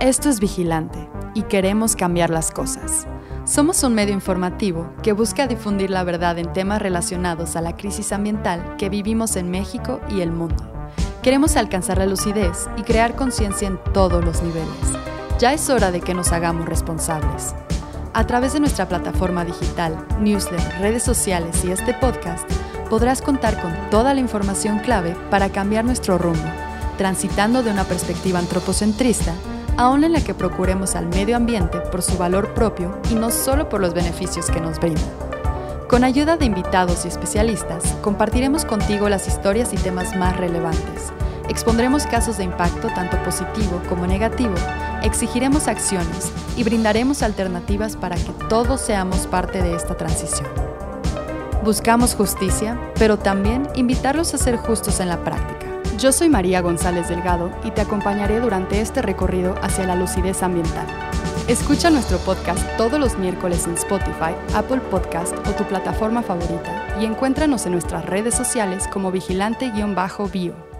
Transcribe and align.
Esto 0.00 0.28
es 0.28 0.40
Vigilante 0.40 1.08
y 1.32 1.44
queremos 1.44 1.96
cambiar 1.96 2.28
las 2.28 2.50
cosas. 2.50 3.06
Somos 3.46 3.82
un 3.82 3.94
medio 3.94 4.12
informativo 4.12 4.92
que 5.02 5.14
busca 5.14 5.46
difundir 5.46 5.88
la 5.88 6.04
verdad 6.04 6.38
en 6.38 6.52
temas 6.52 6.82
relacionados 6.82 7.56
a 7.56 7.62
la 7.62 7.76
crisis 7.76 8.12
ambiental 8.12 8.76
que 8.76 8.90
vivimos 8.90 9.36
en 9.36 9.50
México 9.50 10.02
y 10.10 10.20
el 10.20 10.32
mundo. 10.32 10.70
Queremos 11.22 11.56
alcanzar 11.56 11.96
la 11.96 12.04
lucidez 12.04 12.68
y 12.76 12.82
crear 12.82 13.16
conciencia 13.16 13.68
en 13.68 13.78
todos 13.94 14.22
los 14.22 14.42
niveles. 14.42 14.68
Ya 15.38 15.54
es 15.54 15.70
hora 15.70 15.90
de 15.90 16.02
que 16.02 16.12
nos 16.12 16.30
hagamos 16.30 16.66
responsables. 16.66 17.54
A 18.12 18.26
través 18.26 18.52
de 18.52 18.60
nuestra 18.60 18.88
plataforma 18.88 19.46
digital, 19.46 20.06
newsletter, 20.20 20.78
redes 20.78 21.04
sociales 21.04 21.64
y 21.64 21.70
este 21.70 21.94
podcast, 21.94 22.46
podrás 22.90 23.22
contar 23.22 23.58
con 23.62 23.72
toda 23.90 24.12
la 24.12 24.20
información 24.20 24.78
clave 24.80 25.16
para 25.30 25.48
cambiar 25.48 25.86
nuestro 25.86 26.18
rumbo, 26.18 26.50
transitando 26.98 27.62
de 27.62 27.70
una 27.70 27.84
perspectiva 27.84 28.38
antropocentrista 28.38 29.32
aún 29.76 30.04
en 30.04 30.12
la 30.12 30.20
que 30.20 30.34
procuremos 30.34 30.94
al 30.94 31.06
medio 31.06 31.36
ambiente 31.36 31.80
por 31.80 32.02
su 32.02 32.16
valor 32.16 32.54
propio 32.54 32.98
y 33.10 33.14
no 33.14 33.30
solo 33.30 33.68
por 33.68 33.80
los 33.80 33.94
beneficios 33.94 34.50
que 34.50 34.60
nos 34.60 34.78
brinda. 34.78 35.00
Con 35.88 36.02
ayuda 36.02 36.36
de 36.36 36.46
invitados 36.46 37.04
y 37.04 37.08
especialistas, 37.08 37.94
compartiremos 38.02 38.64
contigo 38.64 39.08
las 39.08 39.28
historias 39.28 39.72
y 39.72 39.76
temas 39.76 40.16
más 40.16 40.36
relevantes. 40.36 41.12
Expondremos 41.48 42.06
casos 42.06 42.38
de 42.38 42.44
impacto 42.44 42.88
tanto 42.88 43.22
positivo 43.22 43.80
como 43.88 44.06
negativo, 44.06 44.54
exigiremos 45.02 45.68
acciones 45.68 46.32
y 46.56 46.64
brindaremos 46.64 47.22
alternativas 47.22 47.96
para 47.96 48.16
que 48.16 48.32
todos 48.48 48.80
seamos 48.80 49.28
parte 49.28 49.62
de 49.62 49.76
esta 49.76 49.96
transición. 49.96 50.48
Buscamos 51.64 52.14
justicia, 52.14 52.78
pero 52.98 53.16
también 53.16 53.68
invitarlos 53.74 54.34
a 54.34 54.38
ser 54.38 54.56
justos 54.56 55.00
en 55.00 55.08
la 55.08 55.22
práctica. 55.22 55.55
Yo 55.98 56.12
soy 56.12 56.28
María 56.28 56.60
González 56.60 57.08
Delgado 57.08 57.50
y 57.64 57.70
te 57.70 57.80
acompañaré 57.80 58.38
durante 58.38 58.82
este 58.82 59.00
recorrido 59.00 59.54
hacia 59.62 59.86
la 59.86 59.94
lucidez 59.94 60.42
ambiental. 60.42 60.86
Escucha 61.48 61.88
nuestro 61.88 62.18
podcast 62.18 62.60
todos 62.76 63.00
los 63.00 63.16
miércoles 63.16 63.66
en 63.66 63.74
Spotify, 63.74 64.34
Apple 64.54 64.80
Podcast 64.90 65.34
o 65.48 65.52
tu 65.52 65.64
plataforma 65.64 66.22
favorita 66.22 66.98
y 67.00 67.06
encuéntranos 67.06 67.64
en 67.64 67.72
nuestras 67.72 68.04
redes 68.04 68.34
sociales 68.34 68.86
como 68.92 69.10
vigilante-bio. 69.10 70.75